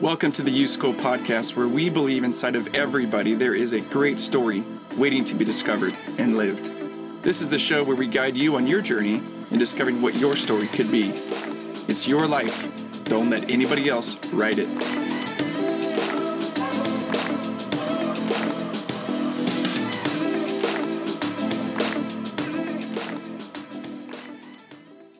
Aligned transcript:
Welcome 0.00 0.32
to 0.32 0.42
the 0.42 0.50
YouSchool 0.50 0.94
podcast, 0.94 1.56
where 1.56 1.68
we 1.68 1.90
believe 1.90 2.24
inside 2.24 2.56
of 2.56 2.74
everybody 2.74 3.34
there 3.34 3.52
is 3.52 3.74
a 3.74 3.82
great 3.82 4.18
story 4.18 4.64
waiting 4.96 5.26
to 5.26 5.34
be 5.34 5.44
discovered 5.44 5.94
and 6.18 6.38
lived. 6.38 6.64
This 7.22 7.42
is 7.42 7.50
the 7.50 7.58
show 7.58 7.84
where 7.84 7.96
we 7.96 8.08
guide 8.08 8.34
you 8.34 8.56
on 8.56 8.66
your 8.66 8.80
journey 8.80 9.20
in 9.50 9.58
discovering 9.58 10.00
what 10.00 10.14
your 10.14 10.36
story 10.36 10.68
could 10.68 10.90
be. 10.90 11.10
It's 11.86 12.08
your 12.08 12.26
life. 12.26 12.66
Don't 13.04 13.28
let 13.28 13.50
anybody 13.50 13.90
else 13.90 14.16
write 14.32 14.56
it. 14.58 14.70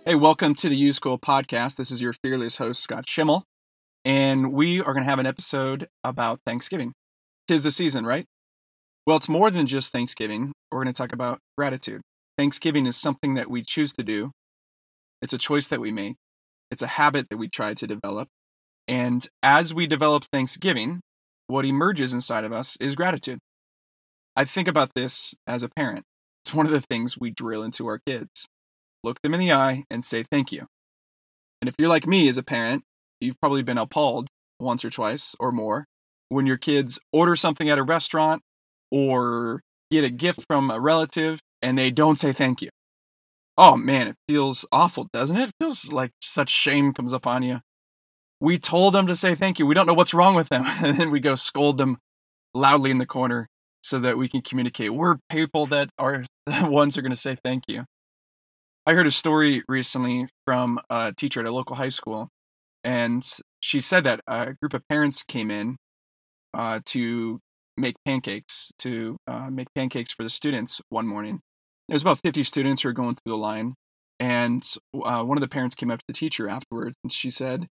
Hey, 0.06 0.14
welcome 0.14 0.54
to 0.54 0.70
the 0.70 0.88
YouSchool 0.88 1.20
podcast. 1.20 1.76
This 1.76 1.90
is 1.90 2.00
your 2.00 2.14
fearless 2.14 2.56
host, 2.56 2.80
Scott 2.80 3.06
Schimmel 3.06 3.46
and 4.04 4.52
we 4.52 4.80
are 4.80 4.92
going 4.92 5.04
to 5.04 5.10
have 5.10 5.18
an 5.18 5.26
episode 5.26 5.88
about 6.04 6.40
Thanksgiving. 6.46 6.92
Tis 7.48 7.62
the 7.62 7.70
season, 7.70 8.04
right? 8.06 8.26
Well, 9.06 9.16
it's 9.16 9.28
more 9.28 9.50
than 9.50 9.66
just 9.66 9.92
Thanksgiving. 9.92 10.52
We're 10.70 10.82
going 10.82 10.92
to 10.92 10.98
talk 10.98 11.12
about 11.12 11.40
gratitude. 11.58 12.00
Thanksgiving 12.38 12.86
is 12.86 12.96
something 12.96 13.34
that 13.34 13.50
we 13.50 13.62
choose 13.62 13.92
to 13.94 14.02
do, 14.02 14.30
it's 15.20 15.32
a 15.32 15.38
choice 15.38 15.68
that 15.68 15.80
we 15.80 15.90
make, 15.90 16.16
it's 16.70 16.82
a 16.82 16.86
habit 16.86 17.26
that 17.30 17.36
we 17.36 17.48
try 17.48 17.74
to 17.74 17.86
develop. 17.86 18.28
And 18.88 19.26
as 19.42 19.74
we 19.74 19.86
develop 19.86 20.24
Thanksgiving, 20.32 21.00
what 21.48 21.64
emerges 21.64 22.14
inside 22.14 22.44
of 22.44 22.52
us 22.52 22.76
is 22.80 22.94
gratitude. 22.94 23.40
I 24.36 24.44
think 24.44 24.68
about 24.68 24.90
this 24.94 25.34
as 25.46 25.62
a 25.62 25.68
parent. 25.68 26.04
It's 26.44 26.54
one 26.54 26.66
of 26.66 26.72
the 26.72 26.82
things 26.88 27.18
we 27.18 27.30
drill 27.30 27.62
into 27.62 27.86
our 27.86 28.00
kids. 28.06 28.46
Look 29.04 29.20
them 29.22 29.34
in 29.34 29.40
the 29.40 29.52
eye 29.52 29.84
and 29.90 30.04
say 30.04 30.24
thank 30.30 30.52
you. 30.52 30.66
And 31.60 31.68
if 31.68 31.74
you're 31.78 31.88
like 31.88 32.06
me 32.06 32.28
as 32.28 32.38
a 32.38 32.42
parent, 32.42 32.84
you've 33.20 33.38
probably 33.40 33.62
been 33.62 33.78
appalled 33.78 34.28
once 34.58 34.84
or 34.84 34.90
twice 34.90 35.34
or 35.40 35.52
more 35.52 35.86
when 36.28 36.46
your 36.46 36.56
kids 36.56 36.98
order 37.12 37.36
something 37.36 37.68
at 37.68 37.78
a 37.78 37.82
restaurant 37.82 38.42
or 38.90 39.62
get 39.90 40.04
a 40.04 40.10
gift 40.10 40.44
from 40.46 40.70
a 40.70 40.80
relative 40.80 41.40
and 41.62 41.78
they 41.78 41.90
don't 41.90 42.18
say 42.18 42.32
thank 42.32 42.62
you. 42.62 42.70
Oh 43.58 43.76
man, 43.76 44.08
it 44.08 44.16
feels 44.28 44.64
awful, 44.72 45.08
doesn't 45.12 45.36
it? 45.36 45.48
It 45.48 45.54
feels 45.60 45.92
like 45.92 46.12
such 46.22 46.48
shame 46.48 46.94
comes 46.94 47.12
upon 47.12 47.42
you. 47.42 47.60
We 48.40 48.58
told 48.58 48.94
them 48.94 49.06
to 49.08 49.16
say 49.16 49.34
thank 49.34 49.58
you. 49.58 49.66
We 49.66 49.74
don't 49.74 49.86
know 49.86 49.92
what's 49.92 50.14
wrong 50.14 50.34
with 50.34 50.48
them. 50.48 50.64
And 50.82 50.98
then 50.98 51.10
we 51.10 51.20
go 51.20 51.34
scold 51.34 51.76
them 51.76 51.98
loudly 52.54 52.90
in 52.90 52.98
the 52.98 53.06
corner 53.06 53.48
so 53.82 53.98
that 54.00 54.16
we 54.16 54.28
can 54.28 54.40
communicate. 54.40 54.94
We're 54.94 55.16
people 55.30 55.66
that 55.66 55.90
are 55.98 56.24
the 56.46 56.68
ones 56.70 56.96
are 56.96 57.02
going 57.02 57.12
to 57.12 57.20
say 57.20 57.36
thank 57.44 57.64
you. 57.68 57.84
I 58.86 58.94
heard 58.94 59.06
a 59.06 59.10
story 59.10 59.62
recently 59.68 60.26
from 60.46 60.80
a 60.88 61.12
teacher 61.14 61.40
at 61.40 61.46
a 61.46 61.52
local 61.52 61.76
high 61.76 61.90
school 61.90 62.28
and 62.84 63.26
she 63.60 63.80
said 63.80 64.04
that 64.04 64.20
a 64.26 64.54
group 64.54 64.74
of 64.74 64.86
parents 64.88 65.22
came 65.22 65.50
in 65.50 65.76
uh, 66.54 66.80
to 66.86 67.40
make 67.76 67.96
pancakes 68.04 68.70
to 68.78 69.16
uh, 69.26 69.48
make 69.50 69.68
pancakes 69.74 70.12
for 70.12 70.22
the 70.22 70.30
students 70.30 70.80
one 70.88 71.06
morning. 71.06 71.40
There's 71.88 72.02
about 72.02 72.20
50 72.22 72.42
students 72.44 72.82
who 72.82 72.88
are 72.88 72.94
going 72.94 73.16
through 73.16 73.32
the 73.32 73.38
line, 73.38 73.74
and 74.18 74.62
uh, 74.94 75.22
one 75.22 75.36
of 75.36 75.40
the 75.42 75.48
parents 75.48 75.74
came 75.74 75.90
up 75.90 75.98
to 75.98 76.04
the 76.06 76.12
teacher 76.12 76.48
afterwards, 76.48 76.96
and 77.02 77.12
she 77.12 77.30
said, 77.30 77.66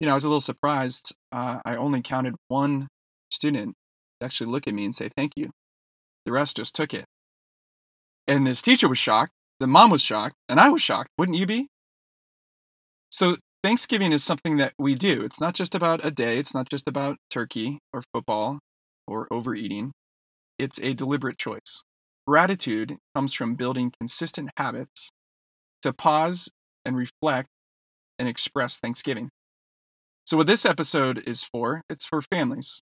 "You 0.00 0.06
know, 0.06 0.12
I 0.12 0.14
was 0.14 0.24
a 0.24 0.28
little 0.28 0.40
surprised. 0.40 1.14
Uh, 1.32 1.58
I 1.64 1.76
only 1.76 2.02
counted 2.02 2.34
one 2.48 2.88
student 3.30 3.74
actually 4.22 4.50
look 4.50 4.66
at 4.66 4.74
me 4.74 4.84
and 4.84 4.94
say 4.94 5.08
thank 5.16 5.32
you. 5.36 5.50
The 6.24 6.32
rest 6.32 6.56
just 6.56 6.74
took 6.74 6.94
it." 6.94 7.04
And 8.26 8.46
this 8.46 8.62
teacher 8.62 8.88
was 8.88 8.98
shocked. 8.98 9.32
The 9.60 9.66
mom 9.66 9.90
was 9.90 10.02
shocked, 10.02 10.36
and 10.48 10.60
I 10.60 10.68
was 10.68 10.82
shocked. 10.82 11.10
Wouldn't 11.18 11.38
you 11.38 11.46
be? 11.46 11.68
So 13.10 13.36
Thanksgiving 13.64 14.12
is 14.12 14.22
something 14.22 14.56
that 14.58 14.74
we 14.78 14.94
do. 14.94 15.22
It's 15.22 15.40
not 15.40 15.54
just 15.54 15.74
about 15.74 16.04
a 16.04 16.10
day, 16.10 16.38
it's 16.38 16.54
not 16.54 16.70
just 16.70 16.86
about 16.86 17.16
turkey 17.28 17.80
or 17.92 18.02
football 18.12 18.60
or 19.06 19.26
overeating. 19.32 19.92
It's 20.58 20.78
a 20.80 20.94
deliberate 20.94 21.38
choice. 21.38 21.82
Gratitude 22.26 22.98
comes 23.14 23.34
from 23.34 23.56
building 23.56 23.92
consistent 23.98 24.50
habits 24.56 25.10
to 25.82 25.92
pause 25.92 26.48
and 26.84 26.96
reflect 26.96 27.48
and 28.18 28.28
express 28.28 28.78
Thanksgiving. 28.78 29.30
So, 30.24 30.36
what 30.36 30.46
this 30.46 30.66
episode 30.66 31.22
is 31.26 31.42
for, 31.42 31.82
it's 31.88 32.04
for 32.04 32.22
families. 32.22 32.80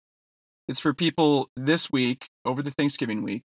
It's 0.67 0.79
for 0.79 0.93
people 0.93 1.49
this 1.55 1.91
week, 1.91 2.29
over 2.45 2.63
the 2.63 2.71
Thanksgiving 2.71 3.21
week, 3.21 3.43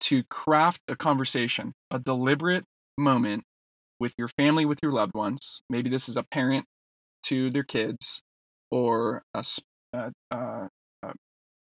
to 0.00 0.22
craft 0.24 0.80
a 0.88 0.96
conversation, 0.96 1.72
a 1.90 1.98
deliberate 1.98 2.64
moment 2.96 3.44
with 4.02 4.12
your 4.18 4.28
family, 4.36 4.66
with 4.66 4.80
your 4.82 4.92
loved 4.92 5.14
ones. 5.14 5.62
Maybe 5.70 5.88
this 5.88 6.08
is 6.08 6.16
a 6.16 6.24
parent 6.24 6.66
to 7.26 7.50
their 7.50 7.62
kids, 7.62 8.20
or 8.70 9.22
a, 9.32 9.44
a, 9.94 9.96
uh, 9.96 10.08
uh, 10.34 10.66
a 11.04 11.12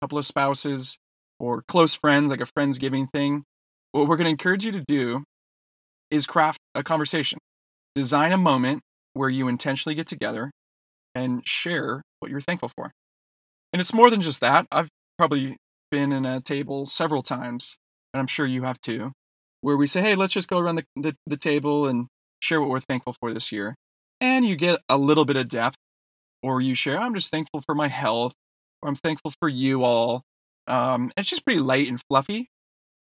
couple 0.00 0.16
of 0.16 0.25
spouses, 0.25 0.97
or 1.38 1.62
close 1.69 1.94
friends, 1.94 2.31
like 2.31 2.41
a 2.41 2.47
Friendsgiving 2.59 3.06
thing. 3.12 3.44
What 3.93 4.09
we're 4.09 4.16
going 4.16 4.25
to 4.25 4.31
encourage 4.31 4.65
you 4.65 4.72
to 4.72 4.82
do 4.88 5.25
is 6.10 6.26
craft 6.26 6.59
a 6.75 6.82
conversation, 6.82 7.38
design 7.94 8.32
a 8.32 8.38
moment 8.38 8.81
where 9.12 9.28
you 9.28 9.47
intentionally 9.49 9.94
get 9.94 10.06
together 10.06 10.50
and 11.14 11.43
share 11.44 12.00
what 12.20 12.31
you're 12.31 12.41
thankful 12.41 12.70
for. 12.75 12.91
And 13.75 13.81
it's 13.81 13.93
more 13.93 14.09
than 14.09 14.22
just 14.22 14.41
that. 14.41 14.66
I've 14.72 14.88
probably 15.19 15.56
been 15.91 16.12
in 16.12 16.25
a 16.25 16.41
table 16.41 16.87
several 16.87 17.22
times, 17.22 17.76
and 18.14 18.20
I'm 18.20 18.26
sure 18.26 18.47
you 18.47 18.62
have 18.62 18.81
too, 18.81 19.12
where 19.60 19.76
we 19.76 19.87
say, 19.87 20.00
hey, 20.00 20.14
let's 20.14 20.32
just 20.32 20.49
go 20.49 20.59
around 20.59 20.76
the, 20.76 20.84
the, 20.97 21.14
the 21.26 21.37
table 21.37 21.87
and 21.87 22.06
share 22.42 22.60
what 22.60 22.70
we're 22.70 22.80
thankful 22.80 23.14
for 23.20 23.32
this 23.32 23.53
year. 23.53 23.76
And 24.20 24.44
you 24.44 24.56
get 24.56 24.80
a 24.88 24.97
little 24.97 25.25
bit 25.25 25.36
of 25.36 25.48
depth, 25.48 25.76
or 26.42 26.60
you 26.60 26.75
share, 26.75 26.98
I'm 26.98 27.14
just 27.14 27.30
thankful 27.30 27.60
for 27.60 27.75
my 27.75 27.88
health, 27.88 28.34
or 28.82 28.88
I'm 28.88 28.97
thankful 28.97 29.32
for 29.38 29.48
you 29.48 29.84
all. 29.84 30.22
Um, 30.66 31.12
it's 31.16 31.28
just 31.28 31.44
pretty 31.44 31.60
light 31.60 31.88
and 31.88 32.00
fluffy. 32.08 32.48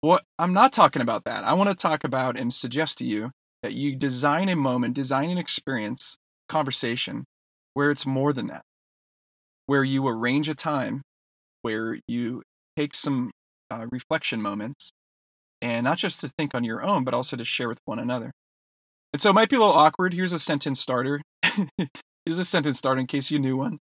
What 0.01 0.23
I'm 0.39 0.53
not 0.53 0.73
talking 0.73 1.01
about 1.01 1.25
that. 1.25 1.43
I 1.43 1.53
want 1.53 1.69
to 1.69 1.75
talk 1.75 2.03
about 2.03 2.39
and 2.39 2.53
suggest 2.53 2.97
to 2.99 3.05
you 3.05 3.31
that 3.61 3.73
you 3.73 3.95
design 3.95 4.49
a 4.49 4.55
moment, 4.55 4.95
design 4.95 5.29
an 5.29 5.37
experience, 5.37 6.17
conversation 6.49 7.25
where 7.73 7.91
it's 7.91 8.05
more 8.05 8.33
than 8.33 8.47
that, 8.47 8.63
where 9.67 9.83
you 9.83 10.07
arrange 10.07 10.49
a 10.49 10.55
time 10.55 11.01
where 11.61 11.99
you 12.07 12.41
take 12.77 12.93
some 12.93 13.31
uh, 13.69 13.85
reflection 13.91 14.41
moments 14.41 14.91
and 15.61 15.83
not 15.83 15.97
just 15.97 16.19
to 16.21 16.29
think 16.37 16.55
on 16.55 16.63
your 16.63 16.83
own, 16.83 17.03
but 17.03 17.13
also 17.13 17.37
to 17.37 17.45
share 17.45 17.67
with 17.67 17.79
one 17.85 17.99
another. 17.99 18.31
And 19.13 19.21
so 19.21 19.29
it 19.29 19.33
might 19.33 19.49
be 19.49 19.55
a 19.55 19.59
little 19.59 19.73
awkward. 19.73 20.13
Here's 20.13 20.33
a 20.33 20.39
sentence 20.39 20.79
starter. 20.79 21.21
Here's 21.43 22.37
a 22.37 22.45
sentence 22.45 22.77
starter 22.77 23.01
in 23.01 23.07
case 23.07 23.29
you 23.29 23.39
knew 23.39 23.57
one. 23.57 23.79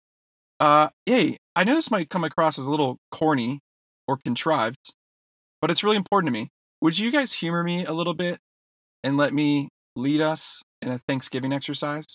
Uh, 0.59 0.89
hey, 1.05 1.37
I 1.55 1.63
know 1.63 1.75
this 1.75 1.91
might 1.91 2.09
come 2.09 2.23
across 2.23 2.57
as 2.57 2.65
a 2.65 2.71
little 2.71 2.97
corny 3.11 3.59
or 4.07 4.17
contrived, 4.17 4.93
but 5.61 5.69
it's 5.69 5.83
really 5.83 5.97
important 5.97 6.33
to 6.33 6.39
me. 6.39 6.49
Would 6.81 6.97
you 6.97 7.11
guys 7.11 7.33
humor 7.33 7.63
me 7.63 7.85
a 7.85 7.93
little 7.93 8.13
bit 8.13 8.39
and 9.03 9.17
let 9.17 9.33
me 9.33 9.69
lead 9.95 10.21
us 10.21 10.61
in 10.81 10.89
a 10.89 10.99
Thanksgiving 11.07 11.53
exercise? 11.53 12.05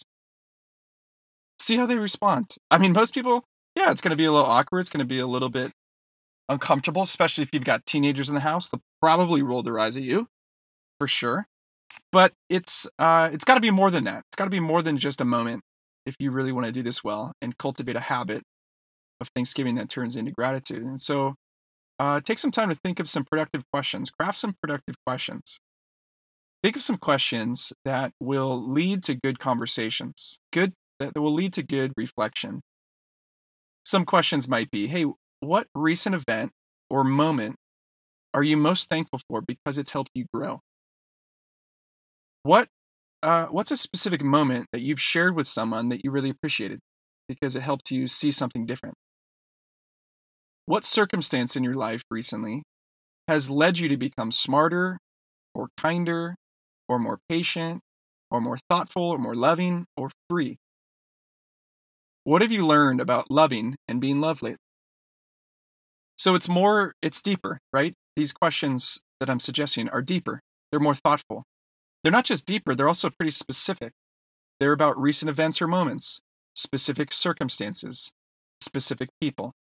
See 1.61 1.77
how 1.77 1.87
they 1.87 1.99
respond. 1.99 2.57
I 2.71 2.79
mean, 2.79 2.93
most 2.93 3.15
people, 3.15 3.45
yeah, 3.77 3.91
it's 3.91 4.01
going 4.01 4.11
to 4.11 4.17
be 4.17 4.25
a 4.25 4.33
little 4.33 4.51
awkward. 4.51 4.81
It's 4.81 4.91
going 4.91 4.99
to 4.99 5.05
be 5.05 5.21
a 5.21 5.27
little 5.27 5.51
bit 5.51 5.71
uncomfortable, 6.49 7.03
especially 7.03 7.43
if 7.43 7.51
you've 7.53 7.65
got 7.65 7.87
teenagers 7.87 8.29
in 8.29 8.35
the 8.35 8.41
house. 8.41 8.69
They'll 8.69 8.83
probably 9.01 9.43
roll 9.43 9.63
their 9.63 9.79
eyes 9.79 9.97
at 9.97 10.03
you 10.03 10.27
for 10.99 11.07
sure 11.07 11.47
but 12.13 12.33
it's 12.49 12.87
uh, 12.99 13.31
it's 13.33 13.45
got 13.45 13.55
to 13.55 13.61
be 13.61 13.71
more 13.71 13.91
than 13.91 14.05
that. 14.05 14.19
It's 14.29 14.37
got 14.37 14.45
to 14.45 14.51
be 14.51 14.61
more 14.61 14.83
than 14.83 14.99
just 14.99 15.21
a 15.21 15.25
moment 15.25 15.63
if 16.07 16.15
you 16.19 16.31
really 16.31 16.53
want 16.53 16.67
to 16.67 16.73
do 16.73 16.83
this 16.83 17.03
well 17.05 17.33
and 17.43 17.57
cultivate 17.59 17.97
a 17.97 18.01
habit 18.01 18.43
of 19.21 19.29
Thanksgiving 19.35 19.77
that 19.77 19.89
turns 19.91 20.17
into 20.17 20.33
gratitude. 20.33 20.83
And 20.83 21.01
so, 21.01 21.35
uh, 22.01 22.21
take 22.21 22.39
some 22.39 22.51
time 22.51 22.69
to 22.71 22.77
think 22.85 23.01
of 23.01 23.09
some 23.09 23.25
productive 23.25 23.63
questions. 23.73 24.11
Craft 24.11 24.39
some 24.39 24.55
productive 24.63 24.97
questions. 25.07 25.59
Think 26.63 26.77
of 26.77 26.83
some 26.83 26.97
questions 26.99 27.73
that 27.85 28.13
will 28.21 28.63
lead 28.71 29.03
to 29.05 29.15
good 29.15 29.39
conversations. 29.39 30.39
Good 30.53 30.73
that 31.01 31.13
will 31.17 31.33
lead 31.35 31.53
to 31.55 31.63
good 31.63 31.93
reflection. 31.97 32.63
Some 33.85 34.05
questions 34.07 34.49
might 34.49 34.71
be, 34.71 34.87
"Hey, 34.89 35.07
what 35.41 35.69
recent 35.75 36.15
event 36.15 36.53
or 36.91 37.05
moment 37.05 37.57
are 38.35 38.43
you 38.43 38.57
most 38.57 38.89
thankful 38.89 39.21
for 39.29 39.43
because 39.43 39.79
it's 39.79 39.91
helped 39.91 40.11
you 40.15 40.27
grow?" 40.33 40.61
What 42.45 42.69
uh, 43.23 43.47
what's 43.47 43.71
a 43.71 43.77
specific 43.77 44.23
moment 44.23 44.67
that 44.73 44.83
you've 44.83 45.01
shared 45.01 45.35
with 45.35 45.47
someone 45.47 45.89
that 45.89 46.05
you 46.05 46.11
really 46.11 46.29
appreciated 46.29 46.79
because 47.27 47.57
it 47.57 47.63
helped 47.63 47.91
you 47.91 48.07
see 48.07 48.31
something 48.31 48.67
different? 48.67 48.95
What 50.67 50.85
circumstance 50.85 51.57
in 51.57 51.65
your 51.65 51.75
life 51.75 52.03
recently 52.11 52.63
has 53.29 53.49
led 53.49 53.79
you 53.79 53.89
to 53.89 53.97
become 53.97 54.31
smarter 54.31 54.99
or 55.55 55.69
kinder 55.79 56.37
or 56.87 56.99
more 56.99 57.19
patient 57.31 57.81
or 58.31 58.43
more 58.43 58.59
thoughtful 58.69 59.09
or 59.09 59.17
more 59.17 59.35
loving 59.35 59.87
or 59.97 60.11
free? 60.29 60.59
What 62.25 62.43
have 62.43 62.53
you 62.53 62.67
learned 62.67 63.01
about 63.01 63.31
loving 63.31 63.75
and 63.89 64.03
being 64.03 64.21
loved 64.21 64.43
lately? 64.43 64.59
So 66.19 66.35
it's 66.35 66.49
more, 66.49 66.93
it's 67.01 67.23
deeper, 67.23 67.59
right? 67.73 67.95
These 68.17 68.35
questions 68.35 68.99
that 69.21 69.31
I'm 69.31 69.41
suggesting 69.41 69.89
are 69.89 70.03
deeper, 70.03 70.41
they're 70.71 70.81
more 70.81 70.95
thoughtful, 70.95 71.45
they're 72.05 72.13
not 72.13 72.27
just 72.27 72.47
deeper, 72.47 72.75
they're 72.75 72.87
also 72.87 73.11
pretty 73.11 73.33
specific. 73.33 73.93
They're 74.61 74.73
about 74.73 75.01
recent 75.01 75.31
events 75.31 75.61
or 75.61 75.67
moments, 75.67 76.21
specific 76.55 77.13
circumstances, 77.13 78.13
specific 78.61 79.09
people. 79.21 79.53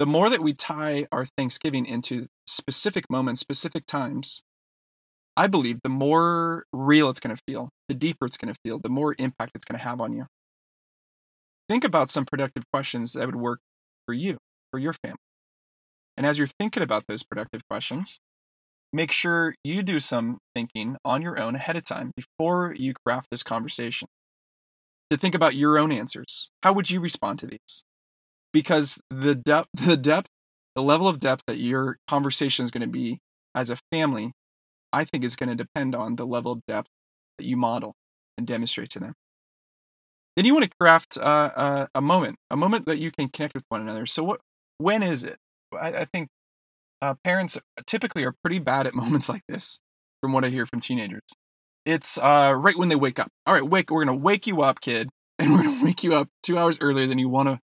The 0.00 0.06
more 0.06 0.28
that 0.28 0.42
we 0.42 0.54
tie 0.54 1.06
our 1.12 1.26
Thanksgiving 1.38 1.86
into 1.86 2.26
specific 2.46 3.04
moments, 3.08 3.40
specific 3.40 3.86
times, 3.86 4.42
I 5.36 5.46
believe 5.46 5.78
the 5.82 5.88
more 5.88 6.64
real 6.72 7.10
it's 7.10 7.20
going 7.20 7.36
to 7.36 7.42
feel, 7.46 7.68
the 7.88 7.94
deeper 7.94 8.26
it's 8.26 8.36
going 8.36 8.52
to 8.52 8.58
feel, 8.64 8.78
the 8.78 8.88
more 8.88 9.14
impact 9.18 9.52
it's 9.54 9.64
going 9.64 9.78
to 9.78 9.84
have 9.84 10.00
on 10.00 10.12
you. 10.12 10.26
Think 11.68 11.84
about 11.84 12.10
some 12.10 12.24
productive 12.24 12.64
questions 12.72 13.12
that 13.12 13.26
would 13.26 13.36
work 13.36 13.60
for 14.06 14.14
you, 14.14 14.38
for 14.70 14.78
your 14.78 14.92
family. 14.92 15.18
And 16.16 16.26
as 16.26 16.38
you're 16.38 16.46
thinking 16.46 16.82
about 16.82 17.04
those 17.08 17.22
productive 17.22 17.62
questions, 17.68 18.18
make 18.94 19.10
sure 19.10 19.56
you 19.64 19.82
do 19.82 19.98
some 19.98 20.38
thinking 20.54 20.96
on 21.04 21.20
your 21.20 21.40
own 21.42 21.56
ahead 21.56 21.76
of 21.76 21.82
time 21.82 22.12
before 22.16 22.72
you 22.78 22.94
craft 23.04 23.26
this 23.30 23.42
conversation. 23.42 24.06
To 25.10 25.18
think 25.18 25.34
about 25.34 25.54
your 25.54 25.78
own 25.78 25.92
answers. 25.92 26.48
How 26.62 26.72
would 26.72 26.88
you 26.88 27.00
respond 27.00 27.40
to 27.40 27.46
these? 27.46 27.82
Because 28.52 28.98
the 29.10 29.34
depth, 29.34 29.68
the 29.74 29.96
depth, 29.96 30.28
the 30.76 30.82
level 30.82 31.08
of 31.08 31.18
depth 31.18 31.42
that 31.48 31.58
your 31.58 31.98
conversation 32.08 32.64
is 32.64 32.70
going 32.70 32.82
to 32.82 32.86
be 32.86 33.18
as 33.54 33.68
a 33.68 33.76
family, 33.90 34.32
I 34.92 35.04
think 35.04 35.24
is 35.24 35.36
going 35.36 35.50
to 35.50 35.56
depend 35.56 35.94
on 35.94 36.16
the 36.16 36.26
level 36.26 36.52
of 36.52 36.60
depth 36.66 36.88
that 37.38 37.44
you 37.44 37.56
model 37.56 37.94
and 38.38 38.46
demonstrate 38.46 38.90
to 38.90 39.00
them. 39.00 39.14
Then 40.36 40.46
you 40.46 40.54
want 40.54 40.64
to 40.64 40.70
craft 40.80 41.16
uh, 41.16 41.20
uh, 41.20 41.86
a 41.94 42.00
moment, 42.00 42.36
a 42.50 42.56
moment 42.56 42.86
that 42.86 42.98
you 42.98 43.10
can 43.10 43.28
connect 43.28 43.54
with 43.54 43.64
one 43.68 43.80
another. 43.80 44.06
So, 44.06 44.24
what, 44.24 44.40
when 44.78 45.02
is 45.02 45.22
it? 45.22 45.36
I, 45.72 45.88
I 45.88 46.04
think 46.12 46.28
uh, 47.04 47.14
parents 47.22 47.58
typically 47.86 48.24
are 48.24 48.34
pretty 48.42 48.58
bad 48.58 48.86
at 48.86 48.94
moments 49.02 49.28
like 49.28 49.42
this, 49.48 49.78
from 50.20 50.32
what 50.32 50.44
I 50.44 50.48
hear 50.48 50.66
from 50.66 50.80
teenagers. 50.80 51.22
It's 51.84 52.16
uh, 52.16 52.54
right 52.56 52.76
when 52.76 52.88
they 52.88 52.96
wake 52.96 53.18
up. 53.18 53.28
All 53.46 53.54
right, 53.54 53.66
wake. 53.68 53.90
We're 53.90 54.04
gonna 54.04 54.18
wake 54.18 54.46
you 54.46 54.62
up, 54.62 54.80
kid, 54.80 55.10
and 55.38 55.52
we're 55.52 55.62
gonna 55.62 55.84
wake 55.84 56.02
you 56.02 56.14
up 56.14 56.28
two 56.42 56.58
hours 56.58 56.78
earlier 56.80 57.06
than 57.06 57.18
you 57.18 57.28
want 57.28 57.48
to 57.48 57.60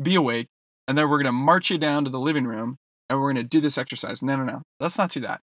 be 0.00 0.14
awake, 0.14 0.46
and 0.86 0.96
then 0.96 1.08
we're 1.08 1.18
gonna 1.18 1.32
march 1.32 1.70
you 1.70 1.78
down 1.78 2.04
to 2.04 2.10
the 2.10 2.20
living 2.20 2.44
room, 2.44 2.76
and 3.10 3.20
we're 3.20 3.32
gonna 3.32 3.42
do 3.42 3.60
this 3.60 3.78
exercise. 3.78 4.22
No, 4.22 4.36
no, 4.36 4.44
no. 4.44 4.62
Let's 4.78 4.98
not 4.98 5.10
do 5.10 5.20
that. 5.20 5.40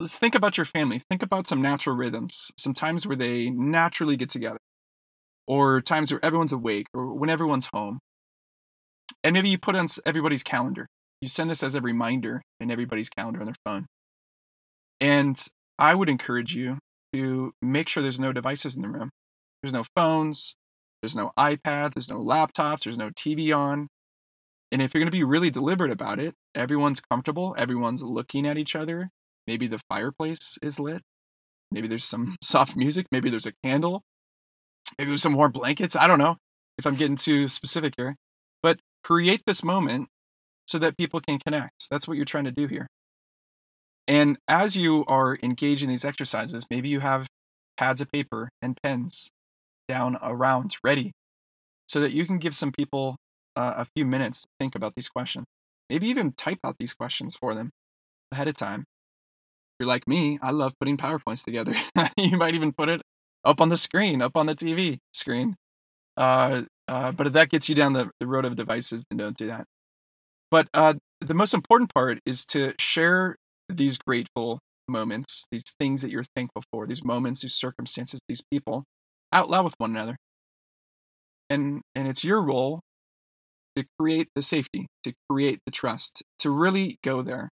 Let's 0.00 0.16
think 0.16 0.34
about 0.34 0.56
your 0.56 0.66
family. 0.66 1.02
Think 1.10 1.22
about 1.22 1.46
some 1.46 1.62
natural 1.62 1.96
rhythms, 1.96 2.50
some 2.58 2.74
times 2.74 3.06
where 3.06 3.16
they 3.16 3.50
naturally 3.50 4.16
get 4.16 4.30
together, 4.30 4.58
or 5.46 5.80
times 5.82 6.10
where 6.10 6.24
everyone's 6.24 6.52
awake, 6.52 6.86
or 6.94 7.14
when 7.14 7.30
everyone's 7.30 7.68
home. 7.72 7.98
And 9.22 9.34
maybe 9.34 9.50
you 9.50 9.58
put 9.58 9.76
on 9.76 9.88
everybody's 10.04 10.42
calendar 10.42 10.88
you 11.20 11.28
send 11.28 11.50
this 11.50 11.62
as 11.62 11.74
a 11.74 11.80
reminder 11.80 12.42
in 12.60 12.70
everybody's 12.70 13.08
calendar 13.08 13.40
on 13.40 13.46
their 13.46 13.54
phone. 13.64 13.86
And 15.00 15.42
I 15.78 15.94
would 15.94 16.08
encourage 16.08 16.54
you 16.54 16.78
to 17.12 17.52
make 17.62 17.88
sure 17.88 18.02
there's 18.02 18.20
no 18.20 18.32
devices 18.32 18.76
in 18.76 18.82
the 18.82 18.88
room. 18.88 19.10
There's 19.62 19.72
no 19.72 19.84
phones, 19.94 20.54
there's 21.02 21.16
no 21.16 21.32
iPads, 21.38 21.94
there's 21.94 22.08
no 22.08 22.18
laptops, 22.18 22.84
there's 22.84 22.98
no 22.98 23.10
TV 23.10 23.56
on. 23.56 23.88
And 24.72 24.82
if 24.82 24.92
you're 24.92 25.00
going 25.00 25.10
to 25.10 25.16
be 25.16 25.24
really 25.24 25.50
deliberate 25.50 25.90
about 25.90 26.18
it, 26.18 26.34
everyone's 26.54 27.00
comfortable, 27.00 27.54
everyone's 27.58 28.02
looking 28.02 28.46
at 28.46 28.58
each 28.58 28.74
other. 28.74 29.10
Maybe 29.46 29.68
the 29.68 29.80
fireplace 29.88 30.58
is 30.60 30.80
lit. 30.80 31.02
Maybe 31.70 31.88
there's 31.88 32.04
some 32.04 32.36
soft 32.42 32.76
music. 32.76 33.06
Maybe 33.12 33.30
there's 33.30 33.46
a 33.46 33.52
candle. 33.64 34.02
Maybe 34.98 35.10
there's 35.10 35.22
some 35.22 35.34
warm 35.34 35.52
blankets. 35.52 35.96
I 35.96 36.06
don't 36.06 36.18
know 36.18 36.36
if 36.78 36.86
I'm 36.86 36.96
getting 36.96 37.16
too 37.16 37.48
specific 37.48 37.94
here. 37.96 38.16
But 38.62 38.80
create 39.04 39.42
this 39.46 39.62
moment 39.62 40.08
so 40.66 40.78
that 40.78 40.96
people 40.96 41.20
can 41.20 41.38
connect. 41.38 41.88
That's 41.90 42.06
what 42.06 42.16
you're 42.16 42.26
trying 42.26 42.44
to 42.44 42.52
do 42.52 42.66
here. 42.66 42.86
And 44.08 44.38
as 44.46 44.76
you 44.76 45.04
are 45.06 45.38
engaging 45.42 45.88
these 45.88 46.04
exercises, 46.04 46.64
maybe 46.70 46.88
you 46.88 47.00
have 47.00 47.26
pads 47.76 48.00
of 48.00 48.10
paper 48.10 48.50
and 48.62 48.78
pens 48.82 49.30
down 49.88 50.16
around 50.22 50.76
ready 50.82 51.12
so 51.88 52.00
that 52.00 52.12
you 52.12 52.26
can 52.26 52.38
give 52.38 52.54
some 52.54 52.72
people 52.72 53.16
uh, 53.54 53.74
a 53.78 53.86
few 53.96 54.04
minutes 54.04 54.42
to 54.42 54.48
think 54.60 54.74
about 54.74 54.94
these 54.96 55.08
questions. 55.08 55.46
Maybe 55.88 56.08
even 56.08 56.32
type 56.32 56.58
out 56.64 56.76
these 56.78 56.94
questions 56.94 57.36
for 57.36 57.54
them 57.54 57.70
ahead 58.32 58.48
of 58.48 58.56
time. 58.56 58.80
If 58.80 59.84
you're 59.84 59.88
like 59.88 60.06
me, 60.08 60.38
I 60.42 60.50
love 60.50 60.72
putting 60.80 60.96
PowerPoints 60.96 61.44
together. 61.44 61.74
you 62.16 62.36
might 62.36 62.54
even 62.54 62.72
put 62.72 62.88
it 62.88 63.02
up 63.44 63.60
on 63.60 63.68
the 63.68 63.76
screen, 63.76 64.22
up 64.22 64.36
on 64.36 64.46
the 64.46 64.54
TV 64.54 64.98
screen. 65.12 65.56
Uh, 66.16 66.62
uh, 66.88 67.12
but 67.12 67.26
if 67.26 67.32
that 67.34 67.50
gets 67.50 67.68
you 67.68 67.74
down 67.74 67.92
the, 67.92 68.10
the 68.20 68.26
road 68.26 68.44
of 68.44 68.56
devices, 68.56 69.04
then 69.10 69.18
don't 69.18 69.36
do 69.36 69.46
that. 69.48 69.66
But 70.50 70.68
uh, 70.74 70.94
the 71.20 71.34
most 71.34 71.54
important 71.54 71.92
part 71.94 72.18
is 72.24 72.44
to 72.46 72.74
share 72.78 73.36
these 73.68 73.98
grateful 73.98 74.60
moments, 74.88 75.44
these 75.50 75.64
things 75.80 76.02
that 76.02 76.10
you're 76.10 76.24
thankful 76.36 76.62
for, 76.72 76.86
these 76.86 77.04
moments, 77.04 77.42
these 77.42 77.54
circumstances, 77.54 78.20
these 78.28 78.42
people 78.52 78.84
out 79.32 79.50
loud 79.50 79.64
with 79.64 79.74
one 79.78 79.90
another. 79.90 80.16
And 81.50 81.82
and 81.94 82.08
it's 82.08 82.24
your 82.24 82.42
role 82.42 82.80
to 83.76 83.84
create 83.98 84.28
the 84.34 84.42
safety, 84.42 84.86
to 85.04 85.12
create 85.30 85.60
the 85.66 85.72
trust, 85.72 86.22
to 86.40 86.50
really 86.50 86.98
go 87.04 87.22
there, 87.22 87.50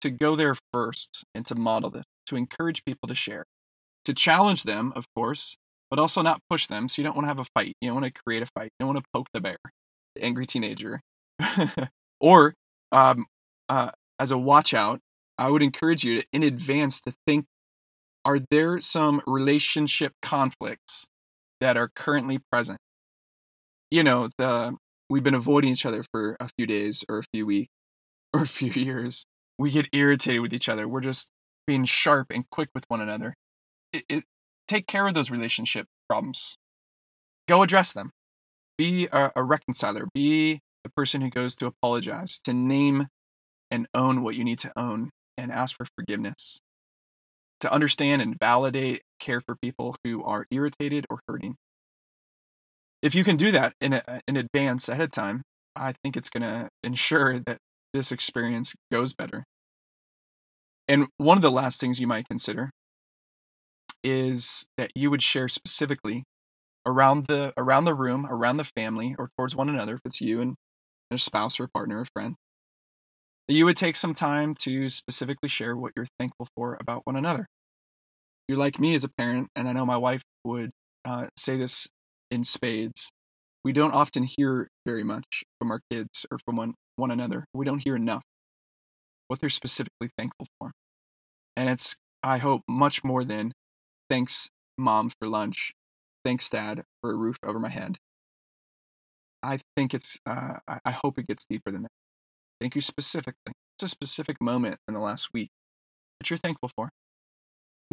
to 0.00 0.10
go 0.10 0.36
there 0.36 0.54
first 0.72 1.24
and 1.34 1.44
to 1.46 1.54
model 1.54 1.90
this, 1.90 2.04
to 2.26 2.36
encourage 2.36 2.84
people 2.84 3.08
to 3.08 3.14
share, 3.14 3.44
to 4.04 4.14
challenge 4.14 4.62
them, 4.62 4.92
of 4.96 5.04
course, 5.16 5.56
but 5.90 5.98
also 5.98 6.22
not 6.22 6.40
push 6.48 6.66
them. 6.66 6.88
So 6.88 7.02
you 7.02 7.04
don't 7.04 7.16
want 7.16 7.24
to 7.24 7.28
have 7.28 7.38
a 7.38 7.46
fight. 7.54 7.74
You 7.80 7.88
don't 7.88 8.00
want 8.02 8.14
to 8.14 8.22
create 8.22 8.42
a 8.42 8.46
fight. 8.46 8.70
You 8.78 8.86
don't 8.86 8.94
want 8.94 8.98
to 9.04 9.10
poke 9.12 9.28
the 9.34 9.40
bear, 9.40 9.58
the 10.14 10.24
angry 10.24 10.46
teenager. 10.46 11.00
Or 12.24 12.54
um, 12.90 13.26
uh, 13.68 13.90
as 14.18 14.30
a 14.30 14.38
watch 14.38 14.72
out, 14.72 14.98
I 15.36 15.50
would 15.50 15.62
encourage 15.62 16.04
you 16.04 16.22
to, 16.22 16.26
in 16.32 16.42
advance 16.42 17.02
to 17.02 17.12
think 17.26 17.44
are 18.24 18.38
there 18.50 18.80
some 18.80 19.20
relationship 19.26 20.14
conflicts 20.22 21.04
that 21.60 21.76
are 21.76 21.90
currently 21.94 22.38
present? 22.50 22.78
You 23.90 24.04
know, 24.04 24.30
the 24.38 24.74
we've 25.10 25.22
been 25.22 25.34
avoiding 25.34 25.72
each 25.72 25.84
other 25.84 26.02
for 26.12 26.38
a 26.40 26.48
few 26.56 26.66
days 26.66 27.04
or 27.10 27.18
a 27.18 27.24
few 27.34 27.44
weeks 27.44 27.70
or 28.32 28.40
a 28.40 28.48
few 28.48 28.70
years. 28.70 29.26
We 29.58 29.70
get 29.70 29.86
irritated 29.92 30.40
with 30.40 30.54
each 30.54 30.70
other. 30.70 30.88
We're 30.88 31.02
just 31.02 31.28
being 31.66 31.84
sharp 31.84 32.28
and 32.30 32.48
quick 32.48 32.70
with 32.74 32.84
one 32.88 33.02
another. 33.02 33.34
It, 33.92 34.04
it, 34.08 34.24
take 34.66 34.86
care 34.86 35.06
of 35.06 35.12
those 35.12 35.30
relationship 35.30 35.86
problems. 36.08 36.56
Go 37.48 37.62
address 37.62 37.92
them. 37.92 38.12
Be 38.78 39.08
a, 39.12 39.30
a 39.36 39.42
reconciler. 39.42 40.08
Be 40.14 40.62
the 40.84 40.90
person 40.90 41.20
who 41.20 41.30
goes 41.30 41.56
to 41.56 41.66
apologize, 41.66 42.38
to 42.44 42.52
name 42.52 43.08
and 43.70 43.88
own 43.94 44.22
what 44.22 44.36
you 44.36 44.44
need 44.44 44.60
to 44.60 44.72
own 44.76 45.10
and 45.36 45.50
ask 45.50 45.76
for 45.76 45.86
forgiveness, 45.96 46.60
to 47.60 47.72
understand 47.72 48.22
and 48.22 48.36
validate, 48.38 49.02
care 49.18 49.40
for 49.40 49.56
people 49.56 49.96
who 50.04 50.22
are 50.22 50.46
irritated 50.50 51.06
or 51.10 51.18
hurting. 51.26 51.56
If 53.02 53.14
you 53.14 53.24
can 53.24 53.36
do 53.36 53.50
that 53.52 53.72
in, 53.80 53.94
a, 53.94 54.02
uh, 54.06 54.18
in 54.28 54.36
advance 54.36 54.88
ahead 54.88 55.04
of 55.04 55.10
time, 55.10 55.42
I 55.74 55.94
think 56.02 56.16
it's 56.16 56.30
going 56.30 56.42
to 56.42 56.68
ensure 56.82 57.40
that 57.40 57.58
this 57.92 58.12
experience 58.12 58.74
goes 58.92 59.12
better. 59.12 59.44
And 60.86 61.06
one 61.16 61.38
of 61.38 61.42
the 61.42 61.50
last 61.50 61.80
things 61.80 62.00
you 62.00 62.06
might 62.06 62.28
consider 62.28 62.70
is 64.02 64.64
that 64.76 64.90
you 64.94 65.10
would 65.10 65.22
share 65.22 65.48
specifically 65.48 66.24
around 66.86 67.26
the 67.26 67.52
around 67.56 67.86
the 67.86 67.94
room, 67.94 68.26
around 68.26 68.58
the 68.58 68.64
family, 68.64 69.16
or 69.18 69.30
towards 69.36 69.56
one 69.56 69.70
another 69.70 69.94
if 69.94 70.00
it's 70.04 70.20
you 70.20 70.42
and 70.42 70.54
a 71.10 71.18
spouse 71.18 71.60
or 71.60 71.64
a 71.64 71.68
partner 71.68 72.00
or 72.00 72.06
friend, 72.12 72.34
that 73.48 73.54
you 73.54 73.64
would 73.64 73.76
take 73.76 73.96
some 73.96 74.14
time 74.14 74.54
to 74.62 74.88
specifically 74.88 75.48
share 75.48 75.76
what 75.76 75.92
you're 75.96 76.06
thankful 76.18 76.48
for 76.56 76.76
about 76.80 77.02
one 77.04 77.16
another. 77.16 77.46
You're 78.48 78.58
like 78.58 78.78
me 78.78 78.94
as 78.94 79.04
a 79.04 79.08
parent, 79.08 79.48
and 79.56 79.68
I 79.68 79.72
know 79.72 79.86
my 79.86 79.96
wife 79.96 80.22
would 80.44 80.70
uh, 81.04 81.26
say 81.38 81.56
this 81.56 81.86
in 82.30 82.44
spades. 82.44 83.08
We 83.64 83.72
don't 83.72 83.92
often 83.92 84.22
hear 84.22 84.68
very 84.84 85.04
much 85.04 85.42
from 85.58 85.70
our 85.70 85.80
kids 85.90 86.26
or 86.30 86.38
from 86.44 86.56
one, 86.56 86.74
one 86.96 87.10
another. 87.10 87.44
We 87.54 87.64
don't 87.64 87.82
hear 87.82 87.96
enough 87.96 88.22
what 89.28 89.40
they're 89.40 89.48
specifically 89.48 90.10
thankful 90.18 90.46
for. 90.58 90.72
And 91.56 91.70
it's, 91.70 91.94
I 92.22 92.38
hope, 92.38 92.62
much 92.68 93.02
more 93.02 93.24
than 93.24 93.52
thanks, 94.10 94.48
mom, 94.76 95.10
for 95.18 95.28
lunch. 95.28 95.72
Thanks, 96.24 96.48
dad, 96.48 96.82
for 97.00 97.12
a 97.12 97.16
roof 97.16 97.36
over 97.44 97.58
my 97.58 97.70
head. 97.70 97.96
I 99.44 99.60
think 99.76 99.94
it's, 99.94 100.18
uh, 100.26 100.54
I, 100.66 100.90
hope 100.90 101.18
it 101.18 101.26
gets 101.26 101.44
deeper 101.48 101.70
than 101.70 101.82
that. 101.82 101.90
Thank 102.60 102.74
you 102.74 102.80
specifically. 102.80 103.52
It's 103.76 103.82
a 103.82 103.88
specific 103.88 104.40
moment 104.40 104.78
in 104.88 104.94
the 104.94 105.00
last 105.00 105.28
week 105.34 105.50
that 106.18 106.30
you're 106.30 106.38
thankful 106.38 106.70
for. 106.74 106.84
And 106.84 106.90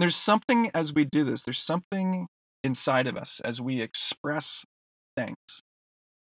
there's 0.02 0.16
something 0.16 0.72
as 0.74 0.94
we 0.94 1.04
do 1.04 1.24
this, 1.24 1.42
there's 1.42 1.62
something 1.62 2.28
inside 2.64 3.08
of 3.08 3.18
us 3.18 3.42
as 3.44 3.60
we 3.60 3.82
express 3.82 4.64
thanks 5.18 5.62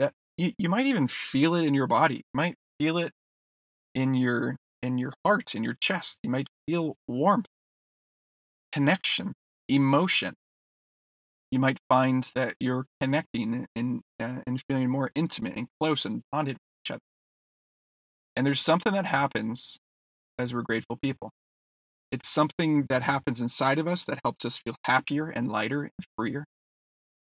that 0.00 0.12
you, 0.36 0.52
you 0.58 0.68
might 0.68 0.86
even 0.86 1.06
feel 1.06 1.54
it 1.54 1.64
in 1.64 1.74
your 1.74 1.86
body. 1.86 2.16
You 2.16 2.22
might 2.34 2.56
feel 2.80 2.98
it 2.98 3.12
in 3.94 4.14
your 4.14 4.56
in 4.82 4.98
your 4.98 5.12
heart, 5.24 5.54
in 5.54 5.62
your 5.64 5.76
chest. 5.80 6.18
You 6.22 6.30
might 6.30 6.48
feel 6.66 6.96
warmth, 7.06 7.46
connection, 8.72 9.34
emotion 9.68 10.34
you 11.54 11.60
might 11.60 11.78
find 11.88 12.28
that 12.34 12.56
you're 12.58 12.84
connecting 13.00 13.64
and, 13.76 14.00
uh, 14.18 14.40
and 14.44 14.60
feeling 14.66 14.90
more 14.90 15.08
intimate 15.14 15.56
and 15.56 15.68
close 15.80 16.04
and 16.04 16.20
bonded 16.32 16.56
with 16.56 16.84
each 16.84 16.90
other. 16.90 17.00
And 18.34 18.44
there's 18.44 18.60
something 18.60 18.92
that 18.92 19.06
happens 19.06 19.78
as 20.36 20.52
we're 20.52 20.62
grateful 20.62 20.98
people. 21.00 21.30
It's 22.10 22.28
something 22.28 22.86
that 22.88 23.02
happens 23.02 23.40
inside 23.40 23.78
of 23.78 23.86
us 23.86 24.04
that 24.06 24.18
helps 24.24 24.44
us 24.44 24.58
feel 24.58 24.74
happier 24.82 25.28
and 25.28 25.48
lighter 25.48 25.82
and 25.84 25.92
freer. 26.18 26.44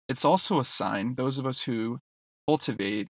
It's 0.10 0.26
also 0.26 0.60
a 0.60 0.64
sign, 0.66 1.14
those 1.16 1.38
of 1.38 1.46
us 1.46 1.62
who 1.62 2.00
cultivate 2.48 3.08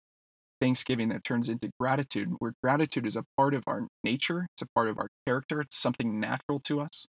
Thanksgiving 0.61 1.09
that 1.09 1.25
turns 1.25 1.49
into 1.49 1.71
gratitude, 1.81 2.29
where 2.39 2.53
gratitude 2.63 3.05
is 3.05 3.17
a 3.17 3.25
part 3.37 3.55
of 3.55 3.65
our 3.67 3.89
nature, 4.05 4.47
it's 4.55 4.63
a 4.63 4.69
part 4.77 4.87
of 4.87 4.99
our 4.99 5.09
character, 5.27 5.61
it's 5.61 5.77
something 5.77 6.21
natural 6.21 6.61
to 6.61 6.81
us. 6.81 7.07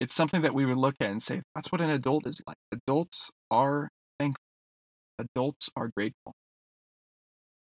It's 0.00 0.14
something 0.14 0.42
that 0.42 0.54
we 0.54 0.64
would 0.64 0.76
look 0.76 0.94
at 1.00 1.10
and 1.10 1.22
say, 1.22 1.42
that's 1.54 1.72
what 1.72 1.80
an 1.80 1.90
adult 1.90 2.26
is 2.26 2.40
like. 2.46 2.56
Adults 2.72 3.30
are 3.50 3.88
thankful, 4.18 4.42
adults 5.18 5.68
are 5.76 5.90
grateful. 5.96 6.32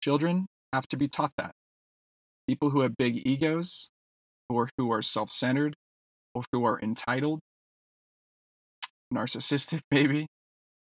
Children 0.03 0.47
have 0.73 0.87
to 0.89 0.97
be 0.97 1.09
taught 1.09 1.33
that. 1.39 1.53
People 2.47 2.71
who 2.71 2.81
have 2.81 2.97
big 2.97 3.27
egos, 3.27 3.89
or 4.49 4.69
who 4.77 4.93
are 4.93 5.03
self 5.03 5.31
centered, 5.31 5.75
or 6.35 6.43
who 6.53 6.65
are 6.65 6.79
entitled, 6.81 7.41
narcissistic, 9.13 9.81
maybe, 9.91 10.27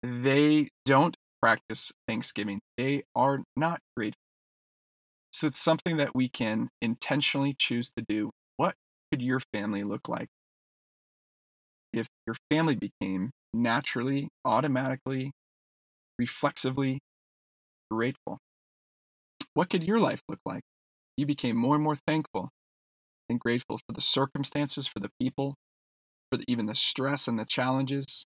they 0.03 0.69
don't 0.85 1.15
practice 1.41 1.91
Thanksgiving. 2.07 2.59
They 2.77 3.03
are 3.15 3.43
not 3.55 3.79
grateful. 3.95 4.19
So 5.31 5.47
it's 5.47 5.59
something 5.59 5.97
that 5.97 6.15
we 6.15 6.29
can 6.29 6.69
intentionally 6.81 7.55
choose 7.57 7.91
to 7.95 8.03
do. 8.07 8.31
What 8.57 8.73
could 9.11 9.21
your 9.21 9.39
family 9.53 9.83
look 9.83 10.09
like 10.09 10.27
your 12.27 12.35
family 12.51 12.75
became 12.75 13.31
naturally, 13.53 14.29
automatically, 14.45 15.31
reflexively 16.19 16.99
grateful? 17.91 18.39
What 19.53 19.69
could 19.69 19.83
your 19.83 19.99
life 19.99 20.21
look 20.29 20.39
like? 20.45 20.63
You 21.17 21.25
became 21.25 21.57
more 21.57 21.75
and 21.75 21.83
more 21.83 21.95
thankful 22.07 22.49
and 23.29 23.39
grateful 23.39 23.77
for 23.77 23.93
the 23.93 24.01
circumstances, 24.01 24.87
for 24.87 24.99
the 24.99 25.11
people, 25.19 25.55
for 26.31 26.37
the, 26.37 26.45
even 26.47 26.65
the 26.67 26.75
stress 26.75 27.27
and 27.27 27.39
the 27.39 27.45
challenges, 27.45 28.25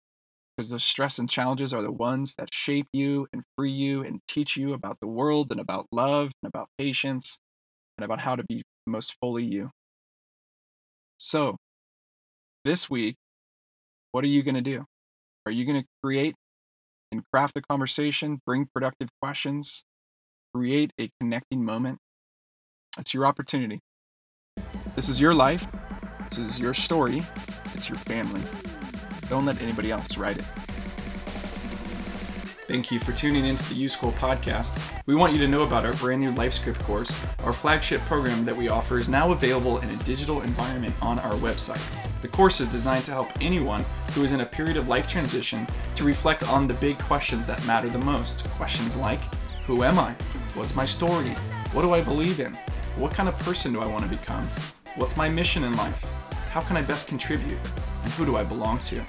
because 0.57 0.69
those 0.69 0.83
stress 0.83 1.19
and 1.19 1.29
challenges 1.29 1.73
are 1.73 1.81
the 1.81 1.91
ones 1.91 2.35
that 2.37 2.53
shape 2.53 2.87
you 2.93 3.27
and 3.33 3.43
free 3.57 3.71
you 3.71 4.03
and 4.03 4.21
teach 4.27 4.57
you 4.57 4.73
about 4.73 4.99
the 5.01 5.07
world 5.07 5.51
and 5.51 5.59
about 5.61 5.87
love 5.91 6.31
and 6.43 6.49
about 6.49 6.69
patience 6.77 7.37
and 7.97 8.05
about 8.05 8.21
how 8.21 8.35
to 8.35 8.43
be 8.45 8.63
most 8.87 9.15
fully 9.21 9.45
you. 9.45 9.71
So, 11.17 11.57
this 12.65 12.89
week, 12.89 13.15
what 14.13 14.23
are 14.23 14.27
you 14.27 14.43
going 14.43 14.55
to 14.55 14.61
do? 14.61 14.85
Are 15.45 15.51
you 15.51 15.65
going 15.65 15.81
to 15.81 15.87
create 16.03 16.35
and 17.11 17.23
craft 17.33 17.55
the 17.55 17.61
conversation, 17.61 18.39
bring 18.45 18.67
productive 18.73 19.09
questions, 19.21 19.83
create 20.55 20.91
a 21.01 21.09
connecting 21.19 21.65
moment? 21.65 21.97
It's 22.97 23.13
your 23.13 23.25
opportunity. 23.25 23.79
This 24.95 25.09
is 25.09 25.19
your 25.19 25.33
life. 25.33 25.67
This 26.29 26.37
is 26.37 26.59
your 26.59 26.75
story. 26.75 27.25
It's 27.73 27.89
your 27.89 27.97
family. 27.97 28.41
Don't 29.29 29.45
let 29.45 29.61
anybody 29.63 29.89
else 29.89 30.15
write 30.15 30.37
it. 30.37 30.45
Thank 32.67 32.91
you 32.91 32.99
for 32.99 33.13
tuning 33.13 33.45
into 33.45 33.67
the 33.73 33.83
YouSchool 33.83 34.13
podcast. 34.13 34.79
We 35.07 35.15
want 35.15 35.33
you 35.33 35.39
to 35.39 35.47
know 35.47 35.63
about 35.63 35.85
our 35.85 35.93
brand 35.93 36.21
new 36.21 36.31
LifeScript 36.31 36.79
course. 36.83 37.25
Our 37.43 37.51
flagship 37.51 38.01
program 38.01 38.45
that 38.45 38.55
we 38.55 38.69
offer 38.69 38.99
is 38.99 39.09
now 39.09 39.31
available 39.31 39.79
in 39.79 39.89
a 39.89 39.95
digital 39.97 40.43
environment 40.43 40.93
on 41.01 41.17
our 41.19 41.33
website. 41.35 41.81
The 42.23 42.29
course 42.29 42.61
is 42.61 42.69
designed 42.69 43.03
to 43.03 43.11
help 43.11 43.33
anyone 43.41 43.83
who 44.13 44.23
is 44.23 44.31
in 44.31 44.39
a 44.39 44.45
period 44.45 44.77
of 44.77 44.87
life 44.87 45.07
transition 45.07 45.67
to 45.95 46.05
reflect 46.05 46.47
on 46.47 46.69
the 46.69 46.73
big 46.73 46.97
questions 46.97 47.43
that 47.43 47.67
matter 47.67 47.89
the 47.89 47.99
most. 47.99 48.49
Questions 48.51 48.95
like 48.95 49.21
Who 49.65 49.83
am 49.83 49.99
I? 49.99 50.15
What's 50.55 50.73
my 50.73 50.85
story? 50.85 51.31
What 51.73 51.81
do 51.81 51.91
I 51.91 51.99
believe 51.99 52.39
in? 52.39 52.53
What 52.95 53.13
kind 53.13 53.27
of 53.27 53.37
person 53.39 53.73
do 53.73 53.81
I 53.81 53.85
want 53.85 54.05
to 54.05 54.09
become? 54.09 54.47
What's 54.95 55.17
my 55.17 55.27
mission 55.27 55.65
in 55.65 55.75
life? 55.75 56.05
How 56.51 56.61
can 56.61 56.77
I 56.77 56.81
best 56.81 57.09
contribute? 57.09 57.59
And 58.03 58.13
who 58.13 58.25
do 58.25 58.37
I 58.37 58.45
belong 58.45 58.79
to? 58.85 59.03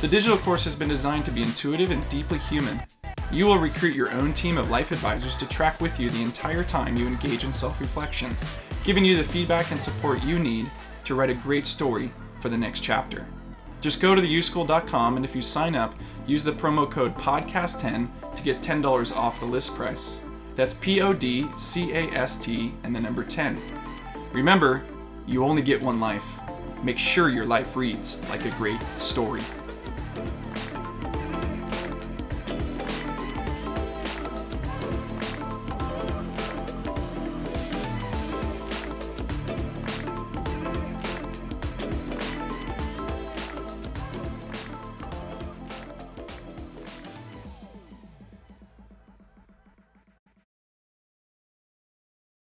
The 0.00 0.08
digital 0.08 0.38
course 0.38 0.64
has 0.64 0.74
been 0.74 0.88
designed 0.88 1.26
to 1.26 1.30
be 1.30 1.44
intuitive 1.44 1.92
and 1.92 2.06
deeply 2.08 2.38
human. 2.38 2.82
You 3.30 3.46
will 3.46 3.58
recruit 3.58 3.94
your 3.94 4.10
own 4.14 4.32
team 4.32 4.58
of 4.58 4.68
life 4.68 4.90
advisors 4.90 5.36
to 5.36 5.48
track 5.48 5.80
with 5.80 6.00
you 6.00 6.10
the 6.10 6.22
entire 6.22 6.64
time 6.64 6.96
you 6.96 7.06
engage 7.06 7.44
in 7.44 7.52
self 7.52 7.78
reflection, 7.78 8.36
giving 8.82 9.04
you 9.04 9.16
the 9.16 9.22
feedback 9.22 9.70
and 9.70 9.80
support 9.80 10.24
you 10.24 10.40
need 10.40 10.68
to 11.10 11.16
write 11.16 11.28
a 11.28 11.34
great 11.34 11.66
story 11.66 12.08
for 12.38 12.50
the 12.50 12.56
next 12.56 12.82
chapter. 12.82 13.26
Just 13.80 14.00
go 14.00 14.14
to 14.14 14.22
theuschool.com 14.22 15.16
and 15.16 15.24
if 15.24 15.34
you 15.34 15.42
sign 15.42 15.74
up, 15.74 15.96
use 16.24 16.44
the 16.44 16.52
promo 16.52 16.88
code 16.88 17.16
PODCAST10 17.18 18.08
to 18.36 18.42
get 18.44 18.62
$10 18.62 19.16
off 19.16 19.40
the 19.40 19.46
list 19.46 19.74
price. 19.74 20.22
That's 20.54 20.72
P 20.72 21.00
O 21.00 21.12
D 21.12 21.48
C 21.56 21.90
A 21.94 22.02
S 22.12 22.36
T 22.36 22.72
and 22.84 22.94
the 22.94 23.00
number 23.00 23.24
10. 23.24 23.60
Remember, 24.32 24.86
you 25.26 25.44
only 25.44 25.62
get 25.62 25.82
one 25.82 25.98
life. 25.98 26.38
Make 26.84 26.96
sure 26.98 27.28
your 27.28 27.44
life 27.44 27.74
reads 27.74 28.22
like 28.28 28.44
a 28.44 28.50
great 28.50 28.80
story. 28.98 29.42